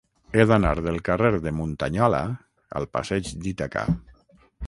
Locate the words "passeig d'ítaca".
2.97-3.87